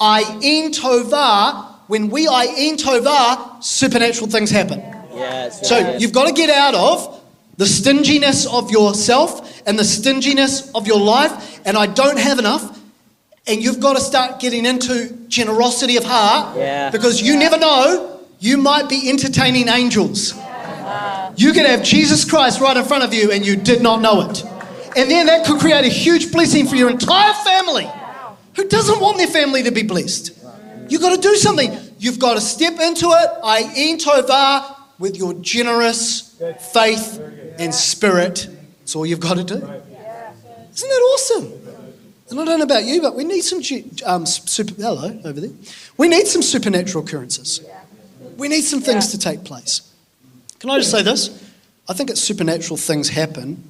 [0.00, 1.66] Ayin tova.
[1.88, 4.80] When we ayin tova, supernatural things happen.
[5.14, 5.68] Yes.
[5.68, 6.00] So yes.
[6.00, 7.20] you've got to get out of
[7.56, 12.78] the stinginess of yourself and the stinginess of your life, and I don't have enough.
[13.46, 16.90] And you've got to start getting into generosity of heart Yeah.
[16.90, 20.34] because you never know, you might be entertaining angels.
[21.36, 24.28] You could have Jesus Christ right in front of you and you did not know
[24.28, 24.44] it.
[24.96, 27.88] And then that could create a huge blessing for your entire family.
[28.56, 30.36] Who doesn't want their family to be blessed?
[30.88, 31.76] You've got to do something.
[31.98, 33.62] You've got to step into it, I
[33.98, 36.36] tova, with your generous
[36.72, 37.20] faith
[37.58, 38.48] and spirit.
[38.80, 39.54] That's all you've got to do.
[39.54, 41.52] Isn't that awesome?
[42.30, 43.60] And I don't know about you, but we need some
[44.06, 44.74] um, super.
[44.80, 45.50] Hello, over there.
[45.96, 47.60] We need some supernatural occurrences.
[48.36, 49.89] We need some things to take place.
[50.60, 51.52] Can I just say this?
[51.88, 53.68] I think it's supernatural things happen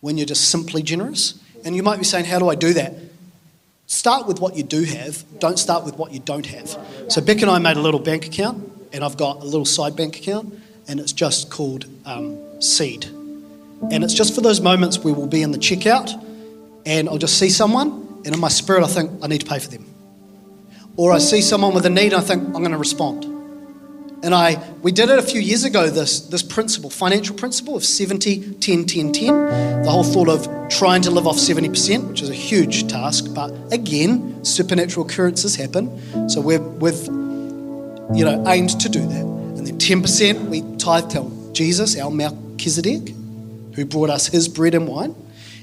[0.00, 1.38] when you're just simply generous.
[1.64, 2.94] And you might be saying, How do I do that?
[3.86, 6.68] Start with what you do have, don't start with what you don't have.
[7.08, 9.96] So, Beck and I made a little bank account, and I've got a little side
[9.96, 10.54] bank account,
[10.86, 13.06] and it's just called um, Seed.
[13.06, 16.12] And it's just for those moments where we'll be in the checkout,
[16.84, 19.58] and I'll just see someone, and in my spirit, I think, I need to pay
[19.58, 19.86] for them.
[20.96, 23.37] Or I see someone with a need, and I think, I'm going to respond.
[24.20, 27.84] And I, we did it a few years ago, this, this principle, financial principle of
[27.84, 29.82] 70, 10, 10, 10.
[29.84, 33.52] The whole thought of trying to live off 70%, which is a huge task, but
[33.72, 36.28] again, supernatural occurrences happen.
[36.28, 37.06] So we're, we've,
[38.16, 39.24] you know, aimed to do that.
[39.24, 43.14] And then 10% we tithe to Jesus, our Melchizedek,
[43.74, 45.14] who brought us his bread and wine.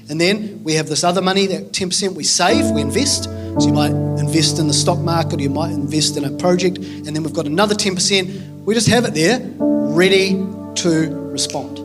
[0.08, 3.24] And then we have this other money, that 10% we save, we invest.
[3.24, 7.06] So you might invest in the stock market, you might invest in a project, and
[7.06, 8.64] then we've got another 10%.
[8.64, 10.32] We just have it there, ready
[10.76, 11.78] to respond.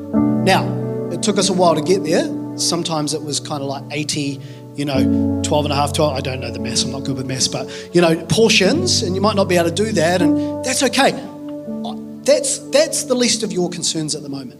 [0.45, 0.67] Now,
[1.11, 2.25] it took us a while to get there.
[2.57, 4.39] Sometimes it was kind of like 80,
[4.75, 6.15] you know, 12 and a half, 12.
[6.15, 9.15] I don't know the maths, I'm not good with maths, but, you know, portions, and
[9.15, 11.11] you might not be able to do that, and that's okay.
[12.23, 14.59] That's, that's the least of your concerns at the moment.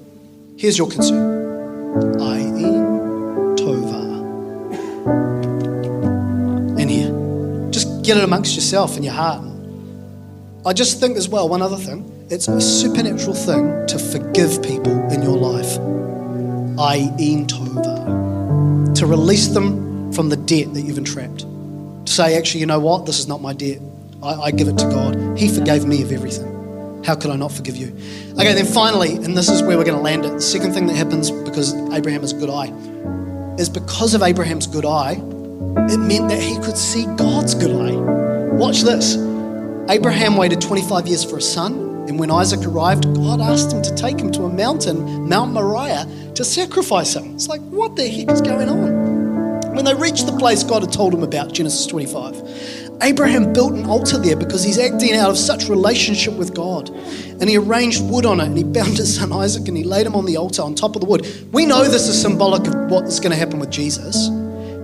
[0.58, 2.18] Here's your concern.
[2.20, 3.01] Ayin
[8.04, 9.44] get it amongst yourself and your heart.
[10.66, 12.08] I just think as well, one other thing.
[12.30, 15.78] It's a supernatural thing to forgive people in your life.
[16.78, 18.96] Ayin Tova.
[18.96, 21.40] To release them from the debt that you've entrapped.
[22.06, 23.06] To say, actually, you know what?
[23.06, 23.80] This is not my debt.
[24.24, 25.38] I, I give it to God.
[25.38, 26.48] He forgave me of everything.
[27.04, 27.88] How could I not forgive you?
[28.34, 30.34] Okay, then finally, and this is where we're going to land it.
[30.34, 32.72] The second thing that happens because Abraham has a good eye
[33.60, 35.16] is because of Abraham's good eye,
[35.90, 37.96] it meant that he could see God's good eye.
[38.56, 39.16] Watch this.
[39.90, 43.96] Abraham waited 25 years for a son, and when Isaac arrived, God asked him to
[43.96, 47.36] take him to a mountain, Mount Moriah, to sacrifice him.
[47.36, 49.76] It's like, what the heck is going on?
[49.76, 53.86] When they reached the place God had told him about, Genesis 25, Abraham built an
[53.86, 56.90] altar there because he's acting out of such relationship with God.
[56.90, 60.06] And he arranged wood on it and he bound his son Isaac and he laid
[60.06, 61.26] him on the altar on top of the wood.
[61.52, 64.30] We know this is symbolic of what is going to happen with Jesus.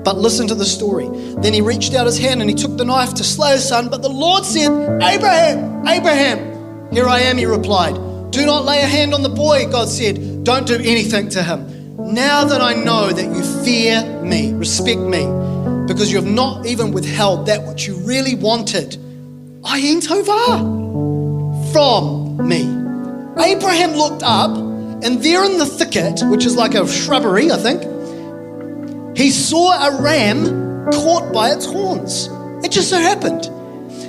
[0.08, 1.10] But listen to the story.
[1.42, 3.90] Then he reached out his hand and he took the knife to slay his son.
[3.90, 4.72] But the Lord said,
[5.04, 7.96] Abraham, Abraham, here I am, he replied.
[8.32, 10.46] Do not lay a hand on the boy, God said.
[10.46, 12.14] Don't do anything to him.
[12.14, 15.26] Now that I know that you fear me, respect me,
[15.88, 18.92] because you have not even withheld that which you really wanted,
[19.64, 20.64] Ayin Tova,
[21.74, 22.62] from me.
[23.44, 24.56] Abraham looked up,
[25.04, 27.84] and there in the thicket, which is like a shrubbery, I think,
[29.18, 32.28] he saw a ram caught by its horns.
[32.64, 33.52] It just so happened.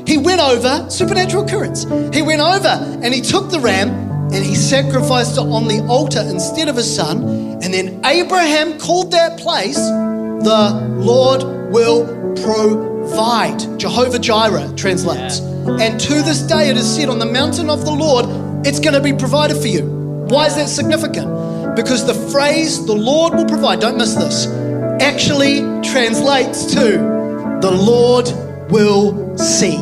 [0.06, 1.84] He went over, supernatural occurrence.
[2.14, 3.88] He went over and he took the ram
[4.32, 7.22] and he sacrificed it on the altar instead of his son.
[7.62, 11.42] And then Abraham called that place the Lord
[11.72, 12.06] will
[12.42, 13.78] provide.
[13.78, 15.40] Jehovah Jireh translates.
[15.40, 18.26] And to this day it is said on the mountain of the Lord,
[18.66, 19.84] it's going to be provided for you.
[20.28, 21.76] Why is that significant?
[21.76, 24.46] Because the phrase the Lord will provide, don't miss this,
[25.00, 26.98] actually translates to
[27.60, 28.28] the Lord
[28.70, 29.78] will see.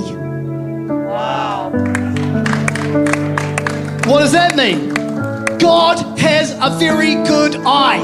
[0.87, 1.71] Wow.
[4.07, 4.89] What does that mean?
[5.59, 8.01] God has a very good eye.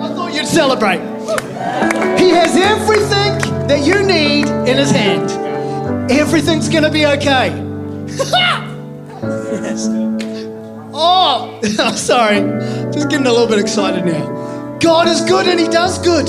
[0.00, 1.00] I thought you'd celebrate.
[2.18, 5.30] He has everything that you need in his hand.
[6.10, 7.50] Everything's going to be okay.
[10.92, 11.60] oh,
[11.94, 12.40] sorry.
[12.92, 14.43] Just getting a little bit excited now.
[14.80, 16.26] God is good and he does good.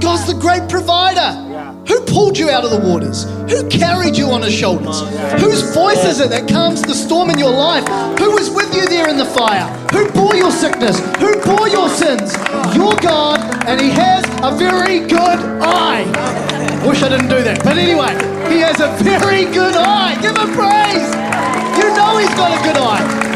[0.00, 1.40] God's the great provider.
[1.88, 3.24] Who pulled you out of the waters?
[3.50, 5.00] Who carried you on his shoulders?
[5.40, 7.86] Whose voice is it that calms the storm in your life?
[8.18, 9.66] Who was with you there in the fire?
[9.92, 10.98] Who bore your sickness?
[11.18, 12.32] Who bore your sins?
[12.74, 16.04] Your God, and he has a very good eye.
[16.86, 17.62] Wish I didn't do that.
[17.62, 18.12] But anyway,
[18.52, 20.16] he has a very good eye.
[20.20, 21.08] Give him praise.
[21.80, 23.33] You know he's got a good eye.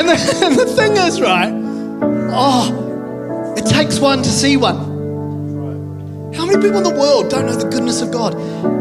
[0.00, 1.52] And, the, and the thing is, right?
[2.32, 4.88] Oh, it takes one to see one.
[6.34, 8.34] How many people in the world don't know the goodness of God?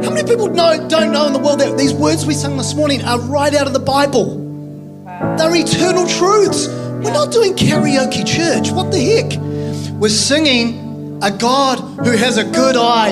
[0.04, 2.74] How many people know, don't know in the world that these words we sung this
[2.74, 4.38] morning are right out of the Bible?
[5.38, 6.68] They're eternal truths.
[6.68, 8.72] We're not doing karaoke church.
[8.72, 10.00] What the heck?
[10.00, 13.12] We're singing a God who has a good eye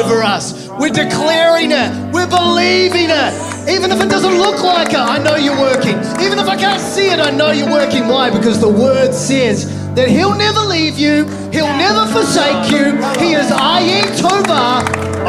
[0.00, 0.68] over us.
[0.78, 2.12] We're declaring it.
[2.12, 3.57] We're believing it.
[3.68, 5.96] Even if it doesn't look like it, I know you're working.
[6.24, 8.08] Even if I can't see it, I know you're working.
[8.08, 8.30] Why?
[8.30, 12.96] Because the word says that He'll never leave you, He'll never forsake you.
[13.20, 14.82] He is Ayin Tova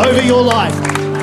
[0.06, 0.73] over your life.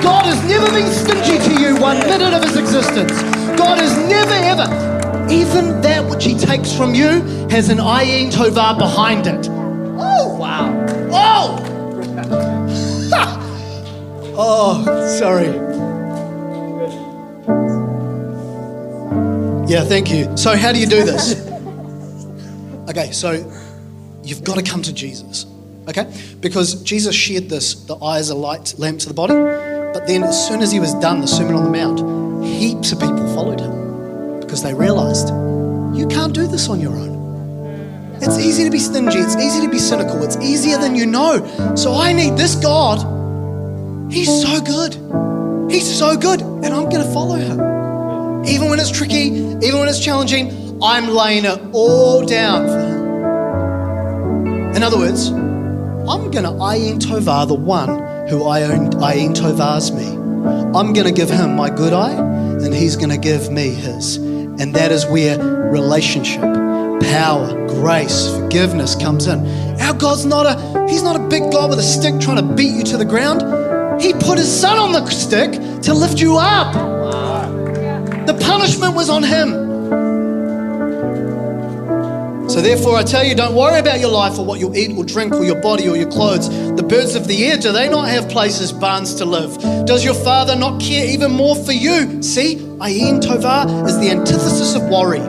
[0.03, 3.13] God has never been stingy to you one minute of His existence.
[3.57, 8.77] God has never ever, even that which He takes from you has an Ayin Tova
[8.77, 9.49] behind it.
[9.99, 10.71] Oh, wow.
[11.11, 11.63] Oh!
[14.37, 15.76] oh, sorry.
[19.69, 20.37] Yeah, thank you.
[20.37, 21.45] So, how do you do this?
[22.89, 23.33] Okay, so
[24.23, 25.45] you've got to come to Jesus,
[25.89, 26.09] okay?
[26.39, 29.35] Because Jesus shared this the eye is a light lamp to the body.
[29.35, 33.01] But then, as soon as he was done, the Sermon on the Mount, heaps of
[33.01, 35.31] people followed him because they realized
[35.99, 38.19] you can't do this on your own.
[38.23, 41.75] It's easy to be stingy, it's easy to be cynical, it's easier than you know.
[41.75, 43.03] So I need this God.
[44.13, 44.95] He's so good.
[45.73, 47.76] He's so good, and I'm going to follow him.
[48.49, 52.97] Even when it's tricky, even when it's challenging, I'm laying it all down for him.
[54.77, 57.89] In other words, I'm going to Ayin Tova the one
[58.29, 60.07] who Ayin Tovas me.
[60.79, 64.17] I'm going to give him my good eye, and he's going to give me his.
[64.17, 69.47] And that is where relationship, power, grace, forgiveness comes in.
[69.81, 72.77] Our God's not a He's not a big God with a stick trying to beat
[72.77, 74.01] you to the ground.
[74.01, 75.51] He put his son on the stick
[75.83, 76.96] to lift you up.
[78.27, 79.67] The punishment was on him.
[82.49, 85.05] So, therefore, I tell you, don't worry about your life or what you'll eat or
[85.05, 86.49] drink or your body or your clothes.
[86.49, 89.59] The birds of the air, do they not have places, barns to live?
[89.87, 92.23] Does your father not care even more for you?
[92.23, 95.21] See, Ayin Tova is the antithesis of worry.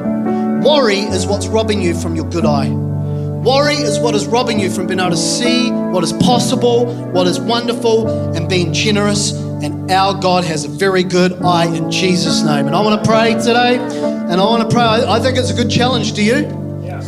[0.61, 2.69] Worry is what's robbing you from your good eye.
[2.69, 7.27] Worry is what is robbing you from being able to see what is possible, what
[7.27, 9.31] is wonderful, and being generous.
[9.63, 12.67] And our God has a very good eye in Jesus' name.
[12.67, 14.83] And I want to pray today, and I want to pray.
[14.83, 16.13] I think it's a good challenge.
[16.13, 16.35] Do you?
[16.83, 17.01] Yeah,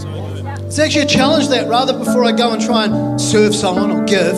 [0.66, 4.04] It's actually a challenge that rather before I go and try and serve someone or
[4.06, 4.36] give,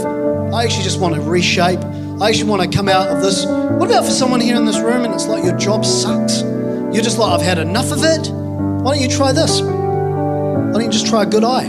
[0.54, 1.80] I actually just want to reshape.
[2.22, 3.46] I actually want to come out of this.
[3.46, 6.42] What about for someone here in this room and it's like your job sucks?
[6.42, 8.30] You're just like, I've had enough of it.
[8.30, 9.62] Why don't you try this?
[9.62, 11.68] Why don't you just try a good eye?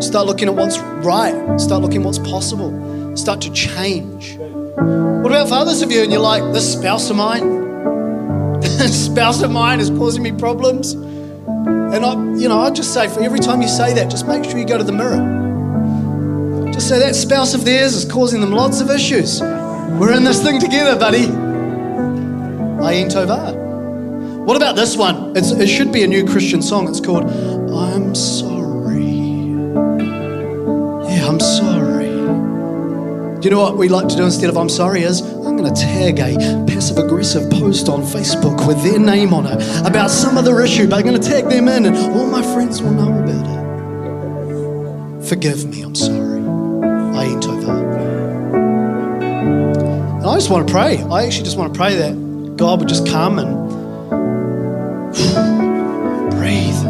[0.00, 1.58] Start looking at what's right.
[1.60, 3.16] Start looking at what's possible.
[3.16, 4.36] Start to change.
[4.76, 9.42] What about for others of you and you're like, this spouse of mine, this spouse
[9.42, 10.92] of mine is causing me problems?
[10.92, 14.44] And I, you know, I just say for every time you say that, just make
[14.44, 16.70] sure you go to the mirror.
[16.72, 19.40] Just say that spouse of theirs is causing them lots of issues.
[19.40, 21.26] We're in this thing together, buddy.
[22.82, 23.54] Ayin Tova.
[24.44, 25.36] What about this one?
[25.36, 26.88] It's, it should be a new Christian song.
[26.88, 29.04] It's called I'm Sorry.
[31.14, 31.73] Yeah, I'm sorry.
[33.44, 35.78] You know what we like to do instead of I'm sorry is I'm going to
[35.78, 36.34] tag a
[36.66, 41.00] passive aggressive post on Facebook with their name on it about some other issue, but
[41.00, 43.44] I'm going to tag them in and all my friends will know about
[45.20, 45.28] it.
[45.28, 46.40] Forgive me, I'm sorry.
[47.18, 47.70] I ain't over.
[50.16, 51.02] And I just want to pray.
[51.02, 53.68] I actually just want to pray that God would just come and
[56.30, 56.82] breathe,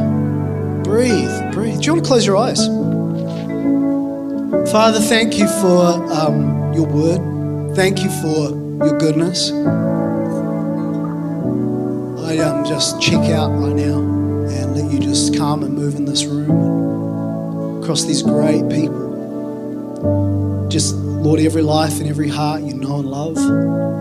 [0.85, 1.81] breathe, breathe.
[1.81, 2.84] Do you want to close your eyes?
[4.75, 7.77] Father, thank you for um, your word.
[7.77, 8.51] Thank you for
[8.85, 9.53] your goodness.
[12.29, 16.07] I um, just check out right now and let you just come and move in
[16.07, 20.66] this room across these great people.
[20.68, 23.37] Just Lord, every life and every heart you know and love.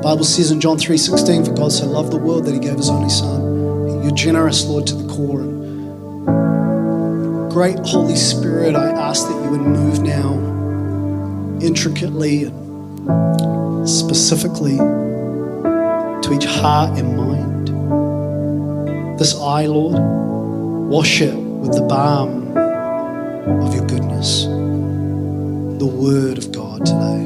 [0.02, 2.90] Bible says in John 3:16, for God so loved the world that he gave his
[2.90, 4.02] only son.
[4.02, 5.42] You're generous, Lord, to the core.
[5.42, 10.63] And great Holy Spirit, I ask that you would move now
[11.64, 17.68] intricately and specifically to each heart and mind.
[19.20, 19.96] This eye, Lord,
[20.90, 24.44] wash it with the balm of your goodness.
[24.44, 27.24] The Word of God today.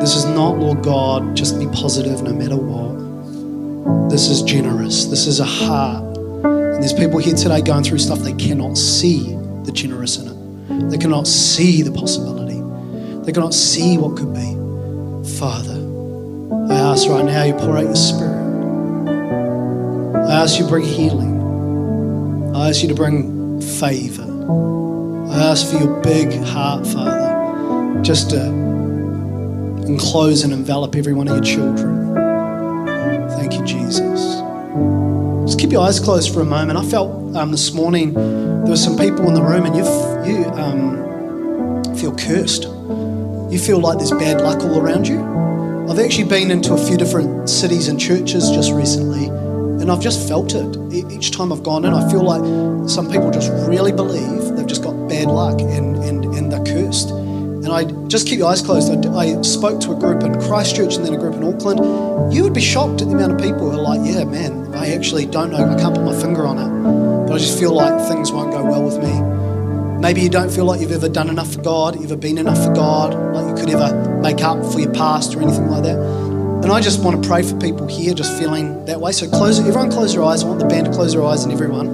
[0.00, 4.10] This is not, Lord God, just be positive no matter what.
[4.10, 5.06] This is generous.
[5.06, 6.16] This is a heart.
[6.16, 9.34] And there's people here today going through stuff they cannot see
[9.64, 10.35] the generous in it.
[10.90, 12.60] They cannot see the possibility.
[13.24, 14.54] They cannot see what could be.
[15.38, 15.74] Father,
[16.72, 18.46] I ask right now you pour out your spirit.
[20.28, 22.54] I ask you to bring healing.
[22.54, 24.22] I ask you to bring favor.
[25.30, 28.46] I ask for your big heart, Father, just to
[29.86, 32.14] enclose and envelop every one of your children.
[33.30, 34.40] Thank you, Jesus.
[35.46, 36.78] Just keep your eyes closed for a moment.
[36.78, 39.84] I felt um, this morning there were some people in the room, and you
[40.26, 42.64] you um, feel cursed.
[42.64, 45.20] You feel like there's bad luck all around you.
[45.88, 50.28] I've actually been into a few different cities and churches just recently, and I've just
[50.28, 50.76] felt it.
[51.12, 52.42] Each time I've gone in, I feel like
[52.88, 57.10] some people just really believe they've just got bad luck and, and, and they're cursed.
[57.10, 58.90] And I just keep your eyes closed.
[59.06, 62.32] I, I spoke to a group in Christchurch and then a group in Auckland.
[62.32, 64.92] You would be shocked at the amount of people who are like, yeah, man, I
[64.92, 65.68] actually don't know.
[65.68, 67.26] I can't put my finger on it.
[67.26, 69.35] But I just feel like things won't go well with me.
[70.00, 72.72] Maybe you don't feel like you've ever done enough for God, ever been enough for
[72.72, 75.98] God, like you could ever make up for your past or anything like that.
[75.98, 79.12] And I just want to pray for people here just feeling that way.
[79.12, 80.42] So close everyone close their eyes.
[80.42, 81.86] I want the band to close their eyes and everyone.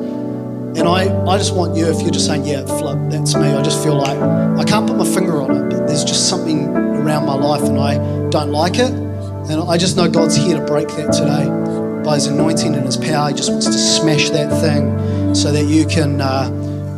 [0.76, 3.62] And I, I just want you, if you're just saying, yeah, flip, that's me, I
[3.62, 7.26] just feel like I can't put my finger on it, but there's just something around
[7.26, 7.96] my life and I
[8.30, 8.90] don't like it.
[8.90, 12.96] And I just know God's here to break that today by His anointing and His
[12.96, 13.28] power.
[13.28, 16.48] He just wants to smash that thing so that you can uh,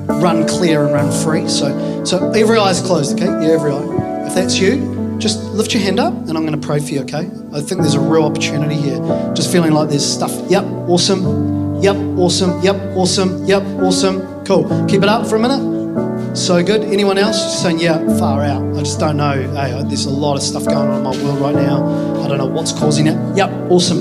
[0.07, 1.49] run clear and run free.
[1.49, 3.27] So, so every eye's closed, okay?
[3.27, 4.27] Yeah, every eye.
[4.27, 7.01] If that's you, just lift your hand up and I'm going to pray for you,
[7.03, 7.31] okay?
[7.53, 8.99] I think there's a real opportunity here.
[9.35, 10.33] Just feeling like there's stuff.
[10.51, 11.81] Yep, awesome.
[11.83, 12.61] Yep, awesome.
[12.63, 13.45] Yep, awesome.
[13.45, 14.45] Yep, awesome.
[14.45, 14.87] Cool.
[14.87, 16.37] Keep it up for a minute.
[16.37, 16.83] So good.
[16.83, 17.37] Anyone else?
[17.37, 18.63] Just saying, yeah, far out.
[18.77, 19.35] I just don't know.
[19.55, 22.23] Hey, there's a lot of stuff going on in my world right now.
[22.25, 23.37] I don't know what's causing it.
[23.37, 24.01] Yep, awesome.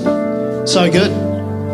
[0.65, 1.11] So good.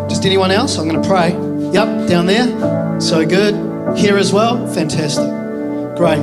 [0.10, 0.78] Just anyone else?
[0.78, 1.30] I'm going to pray.
[1.72, 3.00] Yep, down there.
[3.00, 3.69] So good.
[3.96, 4.68] Here as well.
[4.74, 5.28] Fantastic.
[5.98, 6.20] Great.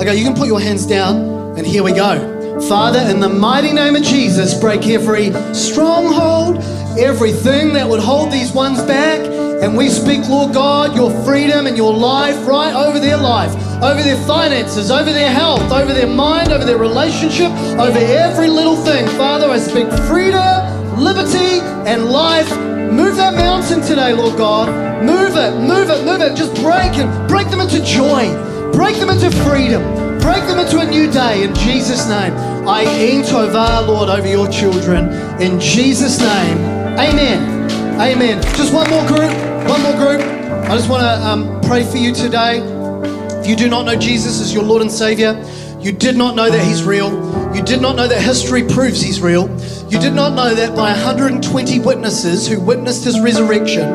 [0.00, 2.60] Okay, you can put your hands down, and here we go.
[2.68, 6.58] Father, in the mighty name of Jesus, break every stronghold,
[6.98, 9.20] everything that would hold these ones back.
[9.62, 14.02] And we speak, Lord God, your freedom and your life right over their life, over
[14.02, 19.06] their finances, over their health, over their mind, over their relationship, over every little thing.
[19.18, 22.69] Father, I speak freedom, liberty, and life.
[22.90, 24.68] Move that mountain today, Lord God.
[25.04, 26.36] Move it, move it, move it.
[26.36, 27.28] Just break it.
[27.28, 28.26] break them into joy,
[28.72, 29.82] break them into freedom,
[30.18, 32.32] break them into a new day in Jesus' name.
[32.66, 35.08] Ayin Tova, Lord, over your children
[35.40, 36.58] in Jesus' name.
[36.98, 37.70] Amen.
[38.00, 38.42] Amen.
[38.56, 39.30] Just one more group.
[39.68, 40.20] One more group.
[40.20, 42.58] I just want to um, pray for you today.
[43.40, 45.32] If you do not know Jesus as your Lord and Savior,
[45.78, 47.10] you did not know that He's real.
[47.54, 49.50] You did not know that history proves He's real.
[49.90, 53.92] You did not know that by 120 witnesses who witnessed His resurrection,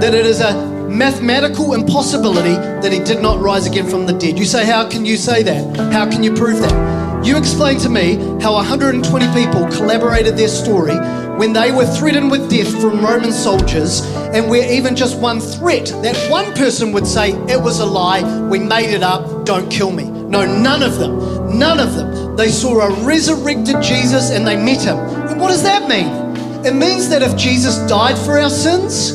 [0.00, 0.54] that it is a
[0.90, 4.38] mathematical impossibility that He did not rise again from the dead.
[4.38, 5.76] You say, How can you say that?
[5.90, 7.24] How can you prove that?
[7.24, 10.94] You explain to me how 120 people collaborated their story
[11.38, 14.02] when they were threatened with death from Roman soldiers,
[14.34, 18.48] and where even just one threat that one person would say, It was a lie,
[18.48, 20.17] we made it up, don't kill me.
[20.28, 22.36] No, none of them, none of them.
[22.36, 24.98] They saw a resurrected Jesus and they met him.
[24.98, 26.66] And what does that mean?
[26.66, 29.12] It means that if Jesus died for our sins,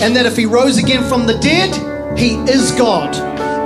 [0.00, 1.74] and that if he rose again from the dead,
[2.18, 3.16] he is God.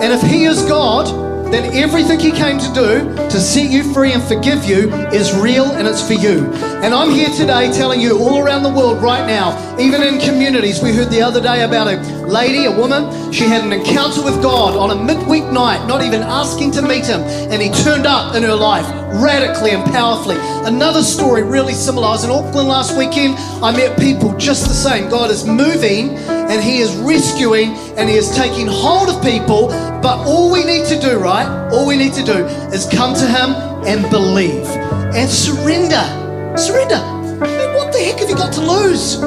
[0.02, 1.06] And if he is God,
[1.52, 5.64] then everything he came to do to set you free and forgive you is real
[5.72, 6.46] and it's for you.
[6.84, 10.80] And I'm here today telling you all around the world right now, even in communities.
[10.80, 11.96] We heard the other day about a
[12.30, 16.22] lady, a woman, she had an encounter with God on a midweek night, not even
[16.22, 20.36] asking to meet him, and he turned up in her life radically and powerfully.
[20.66, 22.08] Another story really similar.
[22.08, 23.34] I was in Auckland last weekend.
[23.62, 25.08] I met people just the same.
[25.08, 29.68] God is moving and He is rescuing and He is taking hold of people.
[30.02, 31.46] But all we need to do, right?
[31.72, 33.54] All we need to do is come to Him
[33.86, 34.66] and believe
[35.14, 36.56] and surrender.
[36.56, 37.00] Surrender.
[37.40, 39.22] Man, what the heck have you got to lose?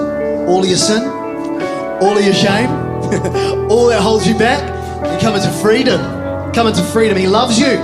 [0.48, 1.04] All of your sin,
[2.02, 2.70] all of your shame,
[3.70, 4.62] all that holds you back.
[5.12, 6.00] You come into freedom.
[6.54, 7.18] Come into freedom.
[7.18, 7.78] He loves you.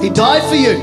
[0.00, 0.76] He died for you.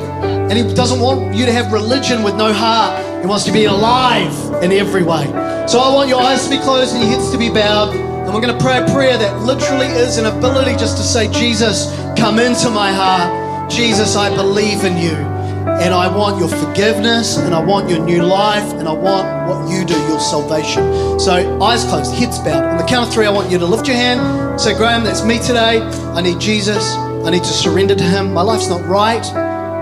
[0.50, 3.22] And He doesn't want you to have religion with no heart.
[3.22, 5.26] He wants to be alive in every way.
[5.68, 7.96] So I want your eyes to be closed and your heads to be bowed.
[7.96, 11.32] And we're going to pray a prayer that literally is an ability just to say,
[11.32, 13.70] Jesus, come into my heart.
[13.72, 15.41] Jesus, I believe in you.
[15.82, 19.68] And I want your forgiveness, and I want your new life, and I want what
[19.72, 21.20] you do, your salvation.
[21.20, 22.64] So, eyes closed, heads bowed.
[22.64, 24.62] On the count of three, I want you to lift your hand.
[24.62, 25.82] Say, Graham, that's me today.
[25.82, 26.94] I need Jesus.
[26.94, 28.32] I need to surrender to Him.
[28.32, 29.24] My life's not right.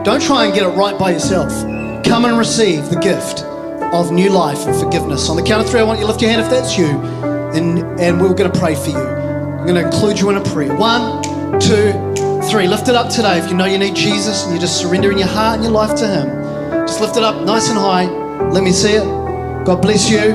[0.05, 1.51] Don't try and get it right by yourself.
[2.05, 3.43] Come and receive the gift
[3.93, 5.29] of new life and forgiveness.
[5.29, 6.87] On the count of three, I want you to lift your hand if that's you,
[6.87, 8.97] and, and we're going to pray for you.
[8.97, 10.73] I'm going to include you in a prayer.
[10.77, 11.21] One,
[11.59, 11.91] two,
[12.43, 12.67] three.
[12.67, 15.27] Lift it up today if you know you need Jesus and you're just surrendering your
[15.27, 16.27] heart and your life to Him.
[16.87, 18.05] Just lift it up nice and high.
[18.49, 19.03] Let me see it.
[19.65, 20.31] God bless you.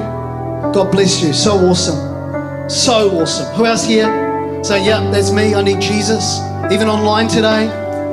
[0.73, 1.33] God bless you.
[1.33, 2.69] So awesome.
[2.69, 3.55] So awesome.
[3.57, 4.63] Who else here?
[4.63, 5.55] Say, yeah, that's me.
[5.55, 6.41] I need Jesus.
[6.73, 7.65] Even online today,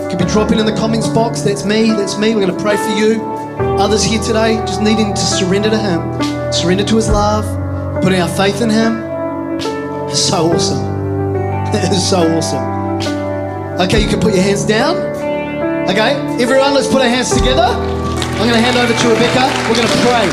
[0.03, 1.41] you could be dropping in the comments box.
[1.41, 1.89] That's me.
[1.89, 2.35] That's me.
[2.35, 3.21] We're going to pray for you.
[3.79, 7.45] Others here today just needing to surrender to Him, surrender to His love,
[8.01, 9.03] putting our faith in Him.
[10.09, 10.91] It's so awesome.
[11.73, 12.80] It is so awesome.
[13.81, 14.95] Okay, you can put your hands down.
[15.89, 17.63] Okay, everyone, let's put our hands together.
[17.63, 19.49] I'm going to hand over to Rebecca.
[19.67, 20.29] We're going to pray.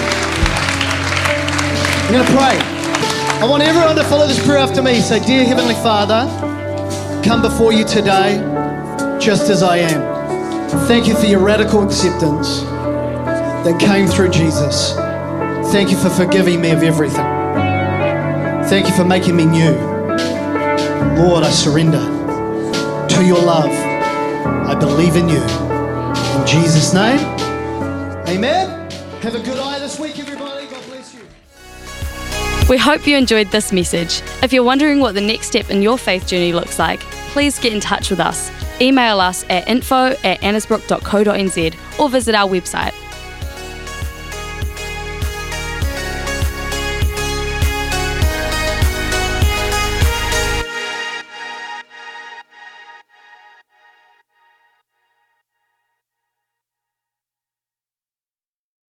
[2.04, 2.58] I'm going to pray.
[3.40, 5.00] I want everyone to follow this prayer after me.
[5.00, 6.28] Say, Dear Heavenly Father,
[7.24, 8.36] come before you today
[9.18, 10.68] just as I am.
[10.86, 14.92] Thank you for your radical acceptance that came through Jesus.
[15.72, 17.24] Thank you for forgiving me of everything.
[18.68, 19.72] Thank you for making me new.
[21.16, 22.17] Lord, I surrender
[23.08, 23.70] to your love.
[23.70, 25.42] I believe in you.
[25.42, 27.18] In Jesus' name,
[28.28, 28.90] amen.
[29.22, 30.66] Have a good eye this week, everybody.
[30.66, 31.20] God bless you.
[32.68, 34.22] We hope you enjoyed this message.
[34.42, 37.00] If you're wondering what the next step in your faith journey looks like,
[37.32, 38.50] please get in touch with us.
[38.80, 42.94] Email us at info at annesbrook.co.nz or visit our website